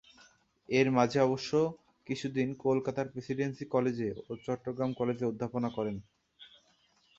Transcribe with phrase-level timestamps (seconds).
[0.69, 1.51] এর মাঝে অবশ্য
[2.07, 5.95] কিছুদিন কলকাতার প্রেসিডেন্সি কলেজে ও চট্টগ্রাম কলেজে অধ্যাপনা করেন।